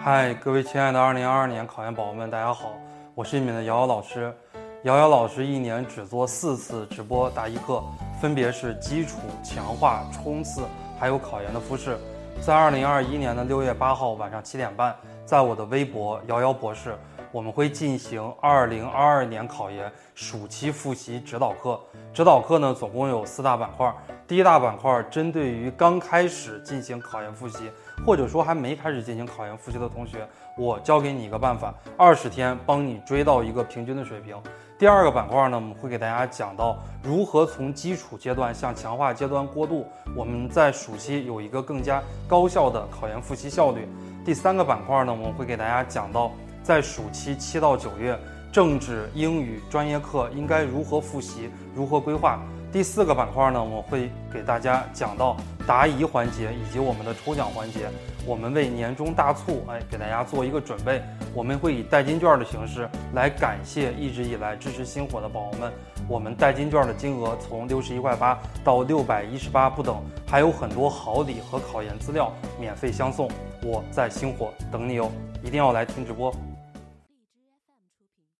[0.00, 2.72] 嗨，各位亲爱的2022年考研宝宝们，大家好，
[3.14, 4.32] 我是你们的瑶瑶老师。
[4.84, 7.82] 瑶瑶老师一年只做四次直播答疑课，
[8.20, 10.62] 分别是基础、强化、冲刺，
[10.98, 11.98] 还有考研的复试。
[12.40, 14.94] 在2021年的6月8号晚上七点半，
[15.26, 16.94] 在我的微博瑶瑶博士，
[17.30, 21.78] 我们会进行2022年考研暑期复习指导课。
[22.12, 23.92] 指导课呢，总共有四大板块。
[24.26, 27.70] 第一大板块针对于刚开始进行考研复习，
[28.04, 30.26] 或者说还没开始进行考研复习的同学，
[30.56, 34.36] 我教给你一个办法，二十天帮你追到一个平均的水平。
[34.78, 43.88] 第二个板块呢，我们会给大家讲到如何从基础阶段向强化阶段过渡，我们在暑期有一个更加高效的考研复习效率。
[44.24, 46.30] 第三个板块呢，我们会给大家讲到
[46.68, 48.14] 在暑期七到九月，
[48.52, 52.42] 政治、英语专业课应该如何复习，如何规划。
[52.70, 55.34] 第四个板块呢，我会给大家讲到
[55.66, 57.88] 答疑环节以及我们的抽奖环节。
[58.26, 61.00] 我们为年终大促，哎，给大家做一个准备。
[61.32, 65.72] 我们会以代金券的形式来感谢一直以来支持星火的宝宝们。
[66.06, 73.26] 我们代金券的金额从六十一块八到六百一十八不等，还有很多好礼和考研资料免费相送。
[73.62, 75.10] 我在星火等你哦，
[75.42, 76.30] 一定要来听直播。